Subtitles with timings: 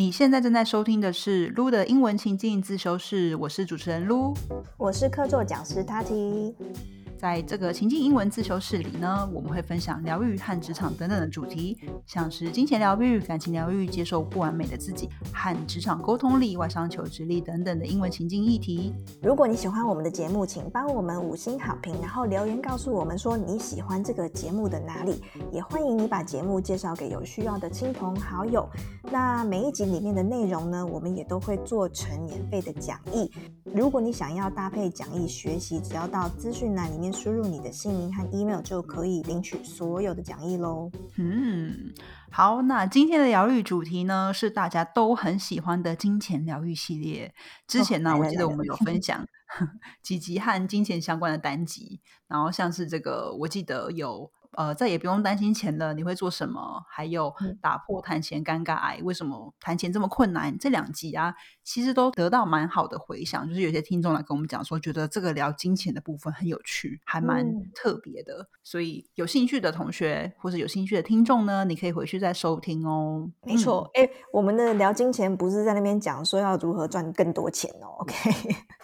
[0.00, 4.32] 你现在正在收听的是撸的英文情境自修室，我是主持人撸，
[4.78, 6.54] 我是客座讲师 Tati。
[7.20, 18.94] 在这个情境英文自修室里呢，我们会分享疗愈和职场等等的主题，像是金钱疗愈、感情疗愈、接受不完美的自己和职场沟通力、外商求职力等等的英文情境议题。
[19.22, 25.20] 如果你喜欢我们的节目，请帮我们五星好评，然后留言告诉我们说你喜欢这个节目的哪里，
[25.52, 28.66] 也欢迎你把节目介绍给有需要的亲朋好友。
[29.12, 33.30] 那每一集里面的内容呢，我们也都会做成免费的讲义。
[33.74, 37.09] 如果你想要搭配讲义学习，只要到资讯栏里面。
[37.12, 40.90] 输入你的姓名和 email 就可以领取所有的讲义喽。
[41.16, 41.92] 嗯，
[42.30, 47.34] 好，那今天的疗愈主题呢是大家都很喜欢的金钱疗愈系列。
[47.66, 49.26] 之前呢，我记得我们有分享
[50.02, 54.30] 几集和金钱相关的单集，然后像是这个，我记得有。
[54.54, 55.94] 呃，再也不用担心钱了。
[55.94, 56.84] 你会做什么？
[56.88, 60.58] 还有打破谈钱尴尬癌，为什么谈钱这么困难？
[60.58, 61.32] 这两集啊，
[61.70, 63.48] 其实都得到蛮好的回响。
[63.48, 68.48] 就是有些听众来跟我们讲说，觉得这个聊金钱的部分很有趣，还蛮特别的。
[68.64, 73.30] 所以有兴趣的同学或者有兴趣的听众呢，你可以回去再收听哦。
[73.44, 77.94] 没错，哎，我们的聊金钱不是在那边讲说要如何赚更多钱哦。
[78.02, 78.32] OK，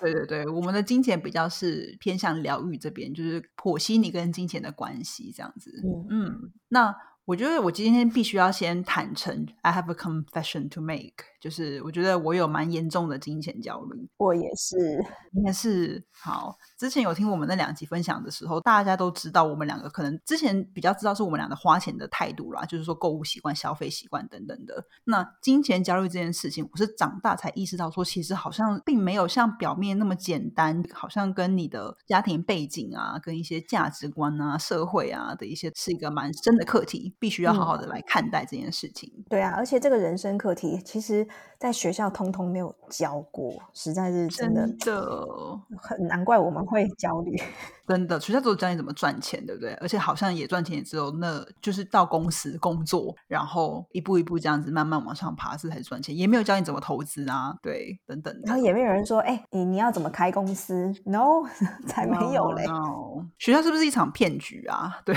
[0.00, 5.52] 对对对，我们的金钱比较是偏向疗愈这边，就是剖析你跟金钱的关系这样。
[5.82, 11.24] 嗯嗯，那我觉得我今天必须要先坦诚，I have a confession to make。
[11.46, 14.76] 就是我觉得我有蛮严重的金钱焦虑，我也是，
[15.30, 16.56] 应该是好。
[16.76, 24.84] 之前有听我们那两集分享的时候，大家都知道我们两个可能之前比较知道是我们俩的花钱的态度啦，就是说购物习惯、消费习惯等等的。
[25.04, 39.12] 那金钱焦虑这件事情，我是长大才意识到，说其实好像并没有像表面那么简单，好像跟你的家庭背景啊、跟一些价值观啊、社会啊的一些是一个蛮深的课题，必须要好好的来看待这件事情。
[39.30, 41.24] 对啊，而且这个人生课题其实。
[41.58, 47.34] 在学校通通没有教过，实在是真的，很难怪我们会焦虑。
[47.88, 49.72] 真的，学校都教你怎么赚钱，对不对？
[49.74, 58.38] 而且好像也赚钱，也只有那就是到公司工作，然后一步一步这样子慢慢往上爬，是才赚钱，也没有教你怎么投资啊，对，等等。
[58.44, 61.44] 然后也没有人说，哎，你你要怎么开公司？No，
[61.86, 62.64] 才没有嘞。
[63.38, 65.00] 学校是不是一场骗局啊？
[65.04, 65.14] 对。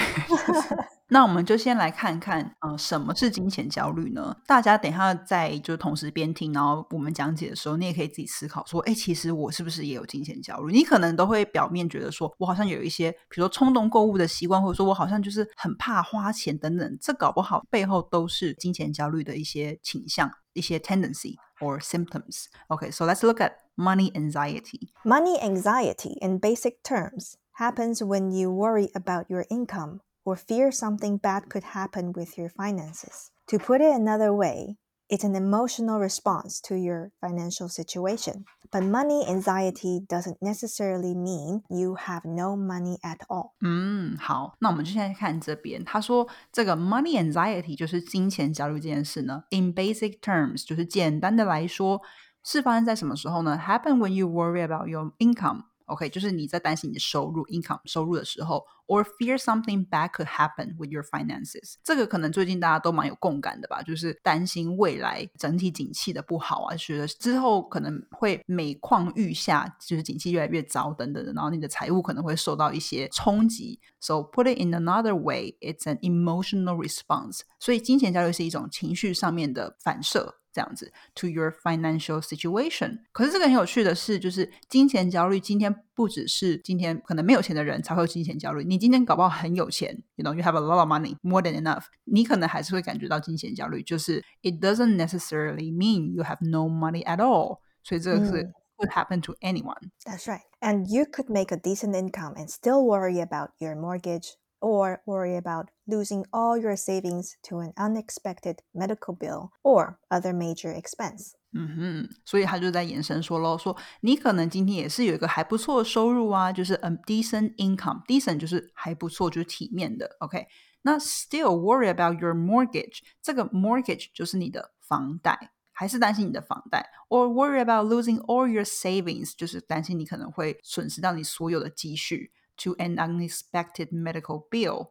[1.11, 4.35] 那我们就先来看看，呃，什么是金钱焦虑呢？
[4.45, 10.71] 大家等一下在就同时边听，然后我们讲解的时候，你也可以自己思考说，哎，其实我是不是也有金钱焦虑？
[10.71, 22.45] 你可能都会表面觉得说，我好像有一些，比如说冲动购物的习惯，或者说我好像就是很怕花钱等等，这搞不好背后都是金钱焦虑的一些倾向、一些 tendency or symptoms。
[22.67, 24.89] OK，so let's look at money anxiety.
[25.03, 30.01] Money anxiety, in basic terms, happens when you worry about your income.
[30.28, 33.30] or fear something bad could happen with your finances.
[33.48, 34.78] To put it another way,
[35.10, 38.44] it's an emotional response to your financial situation.
[38.72, 43.52] But money anxiety doesn't necessarily mean you have no money at all.
[43.60, 49.44] 嗯，好，那我们就现在看这边，他说这个 money anxiety 就是金钱焦虑这件事呢。
[49.50, 52.00] In basic terms，就是简单的来说，
[52.42, 53.56] 是发生在什么时候呢？
[53.62, 60.89] Happen when you worry about your income OK，就是你在担心你的收入 income 收入的时候，or fear something bad could happen with
[60.89, 61.75] your finances。
[61.83, 73.79] 这个可能最近大家都蛮有共感的吧，就是担心未来整体景气的不好啊，觉得之后可能会每况愈下，就是景气越来越糟等等的，然后你的财务可能会受到一些冲击。
[73.99, 77.41] So put it in another way, it's an emotional response。
[77.59, 80.38] 所以金钱焦虑是一种情绪上面的反射。
[80.52, 83.00] 这样子，to your financial situation。
[83.12, 88.62] 可是这个很有趣的是，就是金钱焦虑，今天不只是今天可能没有钱的人才会有金钱焦虑。
[88.64, 93.82] 你今天搞不好很有钱，you know you have a lot of money, more than enough，你可能还是会感觉到金钱焦虑。
[93.82, 97.58] 就是 it doesn't necessarily mean you have no money at all。
[97.82, 99.90] 所以这个是 could happen to anyone.
[100.04, 100.42] That's right.
[100.60, 105.36] And you could make a decent income and still worry about your mortgage or worry
[105.36, 111.32] about losing all your savings to an unexpected medical bill or other major expense.
[111.52, 120.46] 嗯哼，所以他就在延伸说喽，说你可能今天也是有一个还不错的收入啊，就是 a decent income，decent 就是还不错，就是体面的，OK。
[120.82, 132.32] 那 still worry about your mortgage，这个 mortgage 就是你的房贷，还是担心你的房贷，or worry about losing all your savings，就是担心你可能会损失到你所有的积蓄。
[132.56, 134.90] to an unexpected medical bill，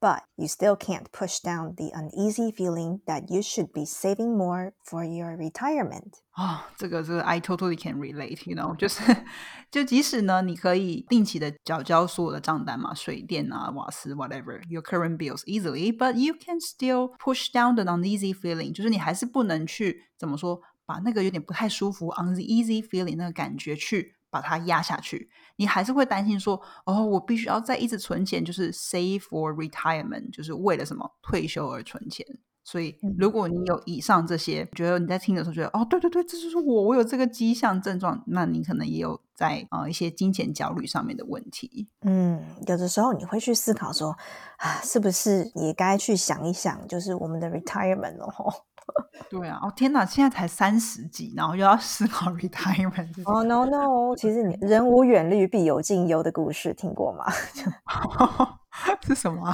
[0.00, 4.72] but you still can't push down the uneasy feeling that you should be saving more
[4.84, 6.14] for your retirement.
[6.34, 9.00] 哦，这个这个 I totally can relate，you know，就是
[9.70, 23.14] 就即使呢，你可以定期的缴交所有的账单嘛，水电啊、瓦斯 whatever your current bills easily，but you can still push down the uneasy feeling，就是你还是不能去怎么说，把那个有点不太舒服 uneasy feeling
[23.16, 32.25] 那个感觉去 把它压下去，你还是会担心说，哦，我必须要再一直存钱，就是 save for retirement，就是为了什么退休而存钱。
[32.63, 41.87] 所以，如果你有以上这些，觉得你在听的时候觉得，哦，对对对，这就是我，我有这个迹象症状，那你可能也有在啊一些金钱焦虑上面的问题。
[42.01, 44.13] 嗯，有的时候你会去思考说，
[44.57, 48.53] 啊，是不是也该去想一想，就是我们的 retirement 哦。
[49.29, 53.11] 对啊，哦天哪，现在才三十几，然后又要思考 retirement。
[53.25, 57.25] 哦 no no，其实你人无远虑，必有近忧的故事听过吗？
[59.05, 59.53] 是什么？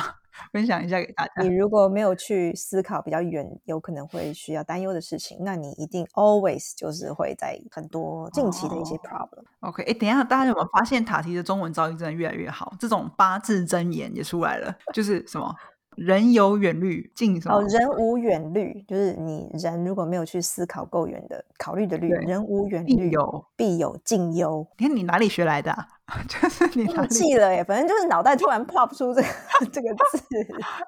[0.51, 1.43] 分享一下给大家。
[1.43, 9.43] 你如果没有去思考比较远，有可能会需要担忧的事情，那你一定 always 就是会在很多近期的一些 problem。
[9.61, 12.73] OK，哎，等一下，大家有没有发现塔提的中文造诣真的越来越好？
[12.79, 15.55] 这种八字真言也出来了，就是什么？
[15.97, 17.55] 人有远虑，近什么？
[17.55, 24.65] 哦，人无远虑，就是你人如果没有去思考够远的考虑的虑，人无远虑，必有必有近忧。
[24.77, 25.75] 你看你哪里学来的？
[26.27, 29.27] 就是你忘记了耶，反正就是脑袋突然 pop 出这个
[29.71, 30.21] 这个字。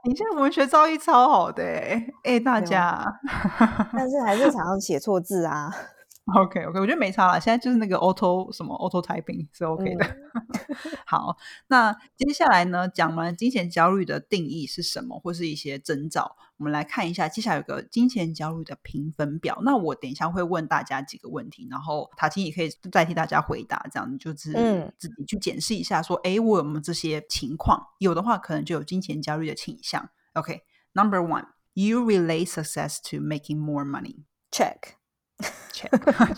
[0.04, 3.02] 你现在文学造诣超好的哎，哎大家，
[3.96, 5.74] 但是还是常常写错字啊。
[6.34, 7.40] OK OK，我觉得没差了。
[7.40, 10.18] 现在就是那个 auto 什么 auto typing 是 OK 的。
[11.06, 11.38] 好，
[11.68, 17.30] 那接下来呢，讲完金钱焦虑的定义是什么，或是一些征兆，我们来看一下。
[17.30, 19.60] 接下来有个金钱焦虑的评分表。
[19.64, 27.80] 那我等一下会问大家几个问题，然后塔青也可以代替大家回答，这样就是自己去检视一下，说哎，我有没有这些情况？
[28.00, 30.10] 有的话，可能就有金钱焦虑的倾向。
[30.34, 34.24] OK，Number one，you relate success to making more money。
[34.52, 34.96] Check。
[35.74, 35.90] check，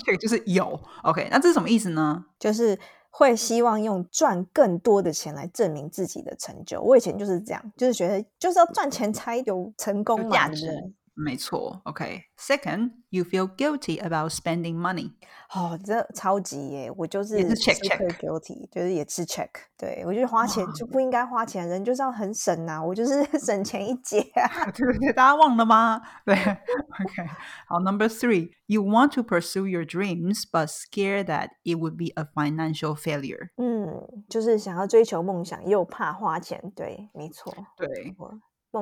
[0.04, 2.26] 这个就是有，OK，那这是什么意思呢？
[2.40, 2.78] 就是
[3.10, 6.82] 会希望用赚更多的钱来证明自己的成就。
[6.82, 10.72] 我以前就是这样，就是觉得就是要赚钱才有成功价值。
[11.17, 15.12] 没错，OK。Second, you feel guilty about spending money.
[15.55, 16.91] 哦，这超级耶！
[16.97, 19.50] 我就是也是 check check guilty，就是也是 check。
[19.77, 22.83] 对我觉得花钱就不应该花钱，人就是要很省啊！
[22.83, 24.65] 我就是省钱一节啊！
[24.73, 26.00] 对对对，大家忘了吗？
[26.25, 27.29] 对，OK。
[27.69, 32.97] 好，Number three, you want to pursue your dreams but scared that it would be a financial
[32.97, 33.50] failure.
[33.59, 36.73] 嗯，就是想要追求梦想，又怕花钱。
[36.75, 37.55] 对，没错。
[37.77, 38.17] 对。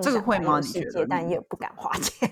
[0.01, 0.59] 这个会吗？
[0.59, 1.05] 你觉得？
[1.07, 2.29] 但也不敢花钱。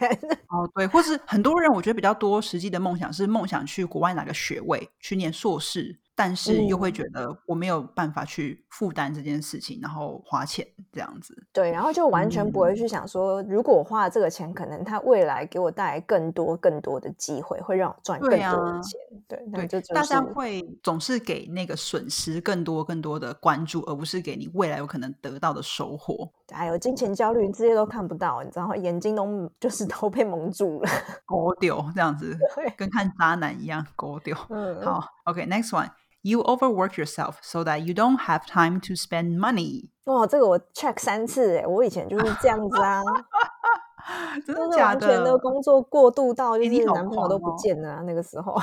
[0.48, 5.98] 哦，对，或是很多人，我觉得比较多实际的梦想是梦想去国外拿个学位，去念硕士。
[6.16, 11.36] 但是又会觉得我没有办法去负担这件事情，然后花钱这样子。
[11.52, 19.00] 对，然后就完全不会去想说，如果我花了这个钱，可能它未来给我带来更多更多的机会，会让我赚更多的钱。
[19.28, 26.32] 对，那就大家会总是给那个损失更多更多的关注，而不是给你未来有可能得到的收获。
[26.52, 30.90] 还有金钱焦虑，这些都看不到，你知道，眼睛都就是都被蒙住了，
[31.26, 32.38] 狗丢这样子，
[32.78, 34.36] 跟看渣男一样，狗丢。
[34.36, 39.91] 好 ，OK，next one。You overwork yourself so that you don't have time to spend money。
[40.05, 43.03] 哇，这个我 check 三次哎，我以前就是这样子啊，
[44.45, 45.07] 真的假的？
[45.07, 48.55] 完全的工作过度到就是男朋友都不见了那个时候。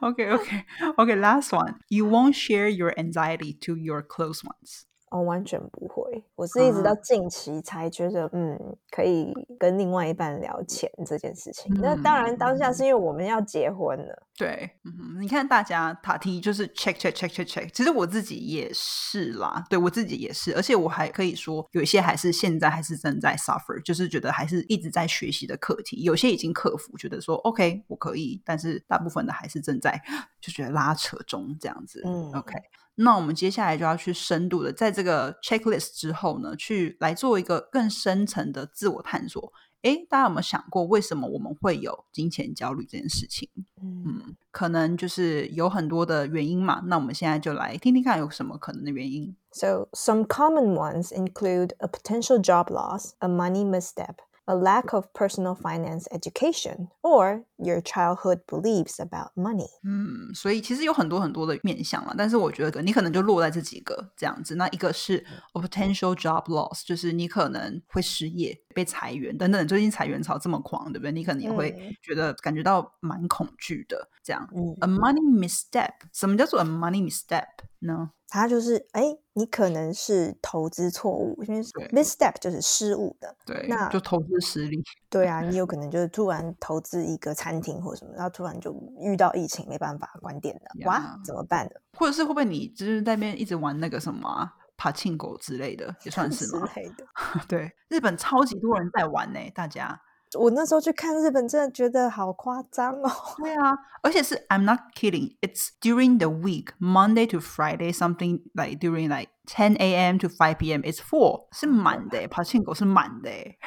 [0.00, 0.64] OK OK
[0.96, 1.74] OK，last one.
[1.88, 4.84] You won't share your anxiety to your close ones.
[5.13, 6.23] 哦，完全不会。
[6.35, 11.71] 我是一直到近期才觉得，嗯，可以跟另外一半聊钱这件事情。
[11.79, 14.27] 那当然，当下是因为我们要结婚了。
[14.35, 17.69] 对，嗯，你看大家塔提就是 check check check check check。
[17.71, 26.01] 其实我自己也是啦，对我自己也是，而且我还可以说，有一些还是现在还是正在 suffer，就是觉得还是一直在学习的课题。
[26.01, 30.01] 有些已经克服，觉得说 OK 我可以，但是大部分的还是正在
[30.41, 32.01] 就觉得拉扯中这样子。
[32.03, 32.55] 嗯，OK。
[32.95, 39.51] 那我们接下来就要去深度的，在这个 checklist 之后呢，去来做一个更深层的自我探索。
[39.81, 43.49] 诶，大家有没有想过，为什么我们会有金钱焦虑这件事情？
[43.81, 46.81] 嗯，可能就是有很多的原因嘛。
[46.85, 49.35] 那我们现在就来听听看，有什么可能的原因。
[49.51, 54.15] So some common ones include a potential job loss, a money misstep.
[54.46, 59.68] a lack of personal finance education or your childhood beliefs about money。
[59.84, 64.54] 嗯，所以其实有很多很多的面向了，但是我觉得你可能就落在这几个这样子。
[64.54, 69.68] 那一个是 a potential job loss，就是你可能会失业、被裁员等等。
[69.68, 71.12] 最近裁员潮这么狂，对不对？
[71.12, 74.08] 你可能也会觉得感觉到蛮恐惧的。
[74.24, 74.48] 这样，
[74.80, 77.44] a money misstep，什么叫做 a money misstep
[77.80, 78.12] 呢？
[78.33, 83.35] 它就是哎，你可能是投资错误，因为对 misstep 就是失误的。
[83.45, 84.81] 对，那就投资失利。
[85.07, 91.71] 对啊， 你有可能就是突然投资一个餐厅或什么，然后突然就遇到疫情，没办法关店了，哇，怎么办呢？
[91.95, 96.67] 或者是会不会你就是在那边一直玩那个什么啊爬庆狗之类的，也算 是之吗？
[96.75, 97.05] 类的。
[97.47, 100.01] 对，日本超级多人在玩呢、大家。
[100.39, 103.11] 我那时候去看日本，真的觉得好夸张哦。
[103.37, 105.35] 对啊，而且是 I'm not kidding.
[105.41, 110.17] It's during the week, Monday to Friday, something like during like 10 a.m.
[110.17, 110.81] to 5 p.m.
[110.81, 113.57] It's full，是满的、欸，爬庆狗是满的、欸。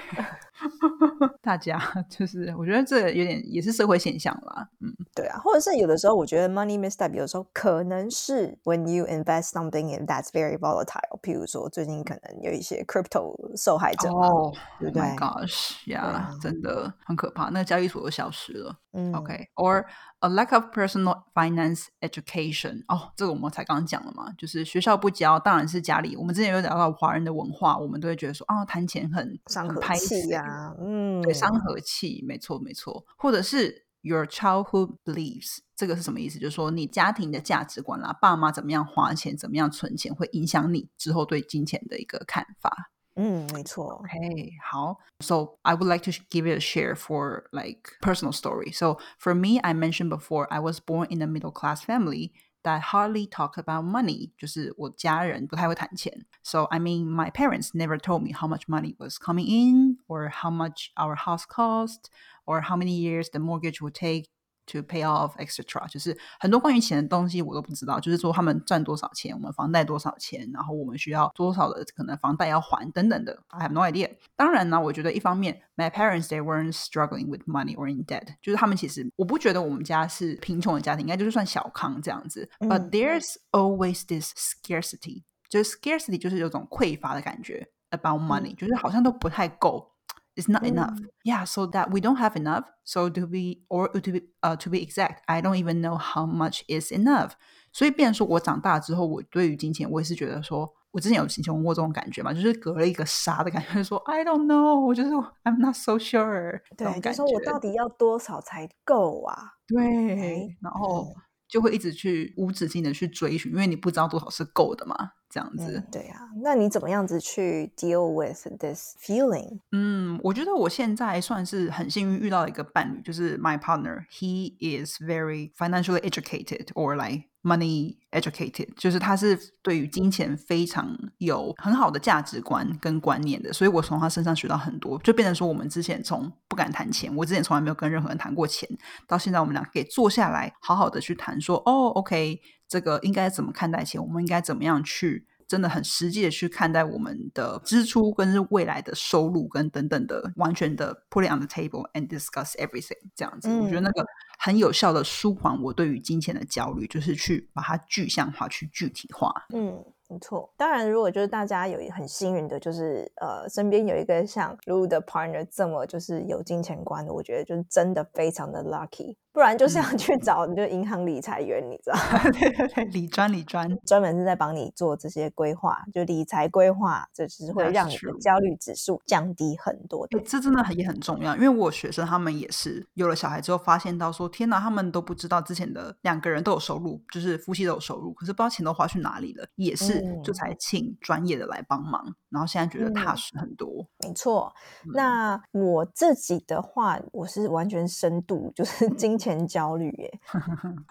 [1.42, 1.78] 大家
[2.08, 4.68] 就是，我觉得这有点也是社会现象啦。
[4.80, 11.20] 嗯，对啊，或者是有的时候，我觉得 money misstep 有的时候可能是 when you invest something in that's very volatile。
[11.22, 18.74] 譬如说，最近可能有一些 crypto 受害者嘛，哦、对 oh 不 my 对？gosh，呀、啊真的很可怕，那个交易所都消失了。
[18.96, 19.84] 嗯 OK，or、
[20.20, 22.82] a lack of personal finance education。
[22.88, 26.16] 哦，这个我们才刚刚讲了嘛，就是学校不教，当然是家里。
[26.16, 36.38] 我们之前有聊到华人的文化，我们都会觉得说，啊，谈钱很伤和气呀、嗯，对，伤和气，没错没错，或者是 your childhood beliefs，这个是什么意思？
[36.38, 42.90] 就是说你家庭的价值观啦，爸妈怎么样花钱，怎么样存钱，会影响你之后对金钱的一个看法。
[43.15, 44.97] 嗯，没错， Okay, 好。
[45.19, 48.71] So I would like to sh- give it a share for like personal story.
[48.71, 52.31] So for me, I mentioned before, I was born in a middle class family
[52.63, 54.31] that hardly talk about money.
[54.37, 56.25] 就是我家人不太会谈钱。
[56.41, 60.49] So I mean, my parents never told me how much money was coming in, or how
[60.49, 62.05] much our house cost,
[62.45, 64.29] or how many years the mortgage would take
[64.67, 65.89] to pay off, etc.
[65.89, 74.09] 就是很多关于钱的东西我都不知道，就是说他们赚多少钱，我们房贷多少钱，然后我们需要多少的可能房贷要还等等的，I have no idea。
[74.35, 82.49] 当然呢，我觉得一方面，my parents they weren't struggling with money or in debt，就是他们其实我不觉得我们家是贫穷的家庭，应该就是算小康这样子。
[82.59, 89.91] But 嗯 there's always this scarcity，就是 scarcity 就是有种匮乏的感觉 about money，、就是好像都不太够。
[90.35, 90.97] It's not enough.
[91.23, 92.63] Yeah, so that we don't have enough.
[92.85, 96.25] So to be or to be uh to be exact, I don't even know how
[96.25, 97.31] much is enough.
[97.73, 105.09] 所以，变成说我长大之后，我对于金钱，我也是觉得说，我之前有形容过这种感觉嘛，就是隔了一个沙的感觉，就是说 I don't know，我就是
[105.43, 109.53] I'm not so sure 这种对，就感说我觉到底要多少才够啊？
[109.67, 111.13] 对，然后
[111.47, 114.95] 就会一直去无止境的去追寻，因为你不知道多少是够的嘛，
[115.36, 115.76] 这样子。
[115.76, 119.60] 嗯，对啊，那你怎么样子去 deal with this feeling？
[119.72, 124.06] 嗯，我觉得我现在算是很幸运遇到一个伴侣，就是 my partner.
[124.10, 138.66] He is very financially educated or like money educated，就是他是对于金钱非常有很好的价值观跟观念的，所以我从他身上学到很多，就变成说我们之前从不敢谈钱，我之前从来没有跟任何人谈过钱，
[139.06, 145.26] 到现在我们俩可以坐下来好好的去谈说，哦，OK，这个应该怎么看待钱，我们应该怎么样去。
[145.48, 154.04] 真的很实际的去看待我们的支出跟是未来的收入跟等等的，完全的 put it on the table and discuss everything 这样子，我觉得那个
[154.40, 159.32] 很有效的舒缓我对于金钱的焦虑，就是去把它具象化、去具体化。
[159.54, 160.52] 嗯，没错。
[160.56, 169.14] 当然，如果就是大家有很幸运的，就是呃，身边有一个像露露的 partner 这么就是有金钱观的，我觉得就是真的非常的 lucky。
[169.36, 180.18] 不然就是要去找你就银行理财员，你知道吗， 对对对，理专理专，专门是在帮你做这些规划，就理财规划，这只是会让你的焦虑指数降低很多的。
[180.20, 190.34] 这真的很也很重要，因为我学生他们也是有了小孩之后，发现到说，天哪，他们都不知道之前的两个人都有收入，就是夫妻都有收入，可是不知道钱都花去哪里了，也是就嗯。
[190.34, 193.86] 才请专业的来帮忙，然后现在觉得踏嗯实很多。
[194.04, 194.52] 没错，
[194.84, 200.20] 嗯那我自己的话，我是完全深度就是金钱焦虑耶。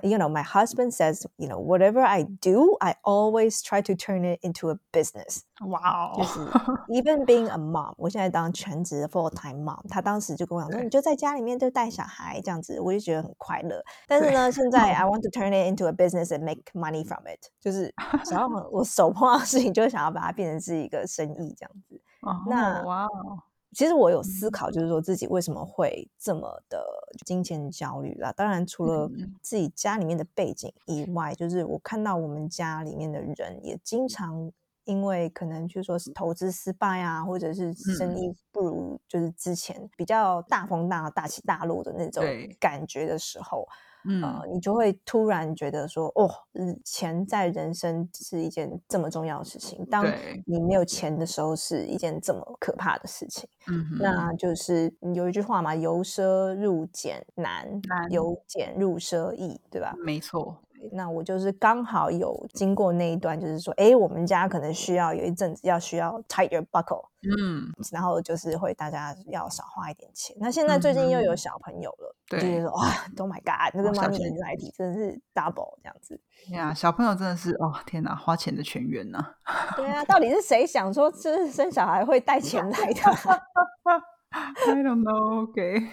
[0.02, 4.24] you know, my husband says, you know, whatever I do, I always try to turn
[4.26, 5.42] it into a business.
[5.70, 6.40] 哇哦，就是
[6.92, 13.82] even being a mom，我现在当全职的 full time mom，他当时就跟我讲说，你就在家里面就带小孩这样子，我就觉得很快乐。
[14.08, 17.94] 但是呢，现在 I want to turn it into a business and make money from it，就是
[18.26, 22.02] 想要我手碰到的事情，就想要把它变成是一个生意这样子。
[22.50, 23.40] 那哦哇哦，
[23.72, 26.84] 其实我有思考，就是说自己为什么会这么的
[27.26, 28.34] 金钱焦虑啦。
[28.36, 29.34] 当然，除了嗯。
[29.42, 34.52] 自己家里面的背景以外，就是我看到我们家里面的人也经常
[34.86, 38.18] 因为可能就说是投资失败啊，或者是生嗯。
[38.18, 42.24] 意不如就是之前比较大风大大起大落的那种
[42.60, 43.68] 感觉的时候，
[44.08, 49.86] 嗯，呃，你就会突然觉得说，哦，嗯钱在人生是一件这么重要的事情。
[49.88, 50.06] 当
[50.46, 53.50] 你没有钱的时候，是一件这么可怕的事情。
[53.68, 58.10] 嗯，那就是有一句话嘛，由奢入俭难，难。
[58.10, 59.94] 由俭入奢易，对吧？
[59.98, 70.36] 没错，对，那我就是刚好有经过那一段，就是说，哎，我们家可能需要有一阵子要需要 tight your buckle，嗯，然后就是会大家要少花一点钱。
[70.40, 72.84] 那现在最近又有小朋友了，就觉对得哇
[73.18, 76.20] ，Oh my God，那个 money 钱 anxiety 真的是 double 这样子。
[76.52, 79.26] 呀，小朋友真的是哦，天哪，花钱的泉源呐、
[79.76, 83.02] 对啊，到底是谁想说，就是生小孩会带钱来的？
[84.36, 85.48] I don't know.
[85.50, 85.88] Okay.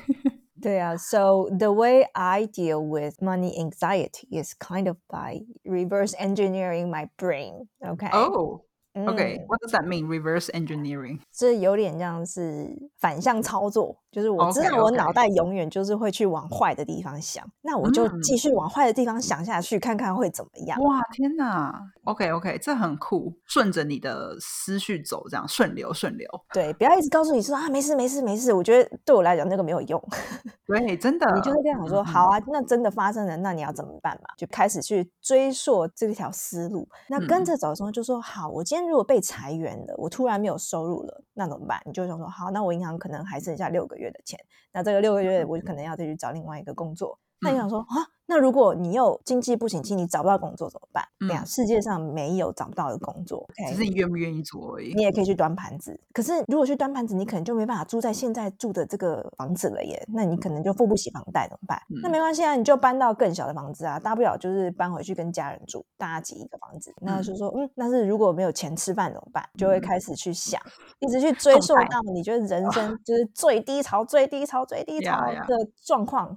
[0.63, 7.09] 对啊，So the way I deal with money anxiety is kind of by reverse engineering my
[7.19, 7.69] brain.
[7.81, 8.63] OK，Oh.
[8.95, 9.39] Okay.
[9.39, 10.07] 嗯 What does that mean?
[10.07, 11.21] Reverse engineering.
[11.33, 12.69] 这有点像是
[12.99, 20.79] 反向操作，就是我知道我脑袋永远就是会去往坏的地方想，那我就嗯继续往坏的地方想下去，看看会怎么样。
[20.83, 21.73] 哇，天哪
[22.05, 26.29] ！OK OK，这很酷，顺着你的思绪走，这样顺流顺流。
[26.53, 30.03] 对，不要一直告诉你说啊，没事没事没事，我觉得对我来讲那个没有用。
[30.67, 34.29] 对，真的，你就会跟他讲说，嗯好啊，那真的发生了，那你要怎么办嘛？
[34.37, 36.87] 就开始去追溯这条思路。
[37.09, 41.81] 那跟嗯着走的时候，就说好，我今天如果被裁员了，我突然没有收入了，那怎么办？
[41.85, 44.39] 你就想说，好，那我银行可能还剩下六个月的钱，
[44.73, 47.19] 那这个六个月我可能要再去找另外一个工作。
[47.41, 51.05] 那你嗯想说啊，那如果你又经济不景气，你找不到工作怎么办？
[51.21, 54.95] 对呀、嗯世界上没有找不到的工作只是你愿不愿意做而已。
[54.95, 55.99] 你也可以去端盘子。
[56.13, 61.79] 可是如果去端盘子，你可能就没办法住在现在住的这个房子了耶，那你可能就付不起房贷，怎么办？
[62.03, 66.93] 那嗯没关系啊，你就搬到更小的房子啊，大不了就是搬回去跟家人住，大家挤一个房子。
[67.01, 69.47] 那就说，嗯，但是如果没有钱吃饭怎么办？
[69.59, 70.61] 就会嗯开始去想，
[71.01, 76.35] 一直去追溯到你觉得人生就是最低潮、最低潮、最低潮的状况，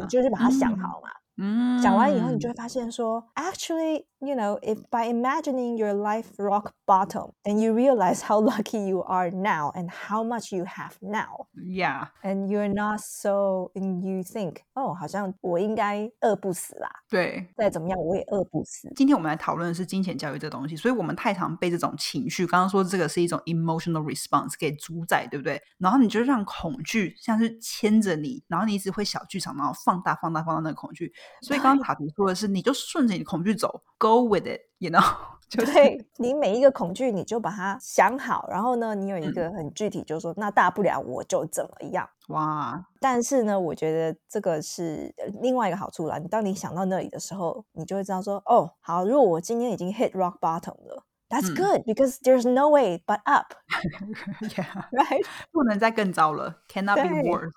[0.00, 1.08] 你就去把它想好嘛。
[1.33, 1.33] 嗯，
[1.82, 9.03] 讲完以后，你就会发现说，actually, you know, if by imagining your life rock bottom, and you realize how lucky you
[9.03, 14.23] are now and how much you have now, Yeah， and you're not so, and you
[14.23, 17.47] think, 哦，好像我应该饿不死啦，对。
[17.57, 18.91] 再怎么样我也饿不死。
[18.95, 25.61] 今天我们来讨论的是金钱教育这东西，所以我们太常被这种情绪，刚刚说这个是一种 emotional response 给主宰，对不对？
[25.77, 31.11] 然后你就让恐惧像是牵着你，然后你一直会小剧场，然后放大、放大、放大那个恐惧。
[31.41, 35.02] 所以刚刚塔迪说的是，你就顺着你的恐惧走，go With it，you know，
[35.48, 42.08] 就是对你每一个恐惧，你就把它想好，然后呢，你有一嗯个很具体，就是说，那大不了我就怎么样。
[42.28, 46.18] 哇，但是呢，我觉得这个是呃另外一个好处啦。
[46.18, 53.52] 你当你想到那里的时候，你就会知道说，哦，好，如果我今天已经 hit rock bottom 了，That's 嗯 good because there's no way but up,
[54.48, 55.26] yeah， right？
[55.52, 57.52] 不能再更糟了，cannot be 对 worse。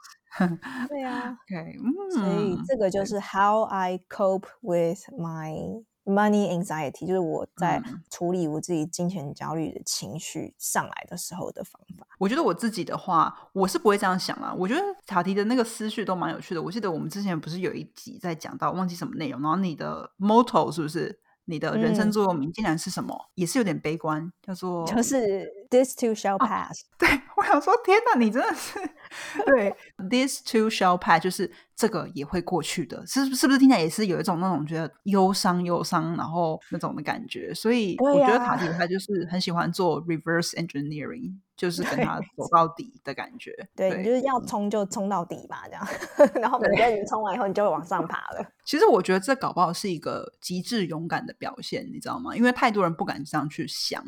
[0.90, 1.78] 对啊，OK，
[2.12, 12.08] 所以嗯，这个就是 how I cope with my money anxiety，就是我在嗯处理我自己金钱焦虑的情绪上来的时候的方法。
[12.18, 14.54] 我觉得我自己的话，我是不会这样想啊。
[14.58, 16.62] 我觉得塔提的那个思绪都蛮有趣的。
[16.62, 21.20] 我记得我们之前不是有一集在讲到，忘记什么内容，然后你的 motto 是不是？
[21.50, 23.18] 你的人生嗯座右铭竟然是什么？
[23.36, 28.78] 也是有点悲观，叫做就是 this too shall pass，、对我想说，天哪，你真的是
[29.46, 29.76] 对
[30.10, 37.54] this too shall pass，就是这个也会过去的，是是不是听起来也是有一种那种觉得忧伤忧伤，然后那种的感觉？
[37.54, 43.52] 所以我觉得塔迪他就是很喜欢做 reverse engineering， 就是跟对他走到底的感觉。
[43.76, 45.88] 对你就是要冲就冲到底吧，这样，
[46.42, 48.46] 然后每个人冲完以后，你就会往上爬了。
[48.66, 52.36] 其实我觉得这搞不好是一个极致勇敢的表现，你知道吗？
[52.36, 54.04] 因为太多人不敢这样去想，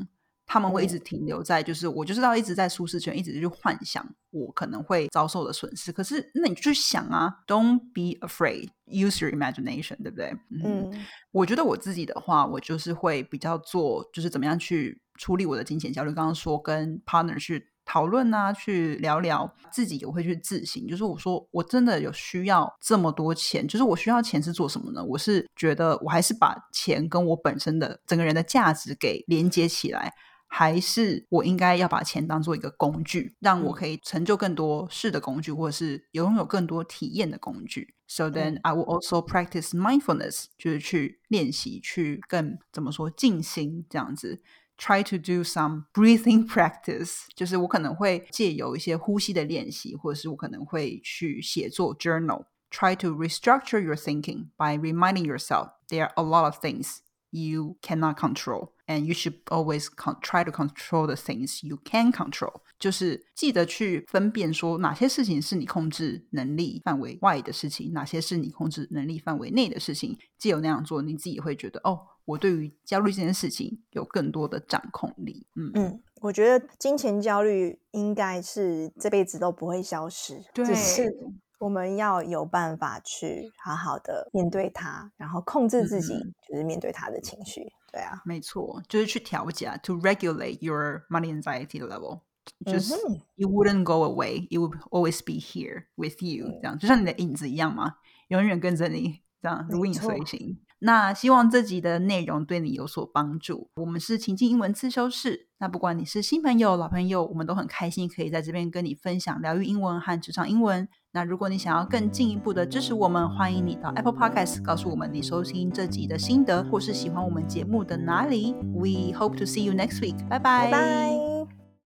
[0.52, 5.92] 他们会一直停留在就是我就是要一直在舒适圈，一直去幻想我可能会遭受的损失。
[5.92, 10.36] 可是那你就去想啊，Don't be afraid, use your imagination，对不对？
[10.50, 16.12] 嗯，嗯我觉得我自己的话，我就是会比较做，就是怎么样去处理我的金钱焦虑。
[16.12, 20.88] 刚刚说跟 partner 去讨论啊，去聊聊，自己也会去自省。
[20.88, 25.04] 就是我说，我真的有需要这么多钱，就是我需要钱是做什么呢？
[25.04, 30.12] 我是觉得我还是把钱跟我本身的整个人的价值给连接起来。
[30.49, 37.95] 还是我应该要把钱当做一个工具，让我嗯可以成就更多事的工具，或者是拥有更多体验的工具。
[38.07, 44.43] So then 嗯 I will also practice mindfulness，就是去练习，去更怎么说静心这样子。
[44.77, 56.09] Try to do some breathing practice， 就是我可能会借由一些呼吸的练习，或者是我可能会去写作 journal。Try to restructure your thinking by reminding yourself there
[56.09, 56.99] are a lot of things
[57.32, 59.88] you cannot control, and you should always
[60.22, 62.62] try to control the things you can control.
[62.80, 70.18] 就是记得去分辨说哪些事情是你控制能力范围外的事情，哪些是你控制能力范围内的事情。
[70.38, 75.46] 既有那样做，你自己会觉得哦，我对于焦虑这件事情有更多的掌控力。
[75.56, 81.14] 嗯，嗯，我觉得金钱焦虑应该是这辈子都不会消失，对只是
[81.60, 87.72] 我们要有办法去好好的面对它，然后控制自己，嗯就是面对他的情绪。
[87.92, 92.22] 对啊，没错，就是去调节，to regulate your money anxiety level。
[92.66, 97.96] 就是、嗯 you wouldn't go away, it would always be here with you，、嗯这样就像你的影子一样嘛，
[98.30, 100.58] 永远跟着你，这样如影随形。
[100.80, 103.70] 那希望这集的内容对你有所帮助。
[103.76, 110.88] 我们是情境英文自修室，那不管你是新朋友、老朋友，我们都很开心可以在这边跟你分享疗愈英文和职场英文。
[111.12, 118.54] 那如果你想要更进一步的支持我们，欢迎你到 Apple Podcast 告诉我们你收听这集的心得，或是喜欢我们节目的哪里。
[118.74, 120.28] We hope to see you next week。
[120.30, 121.19] 拜拜。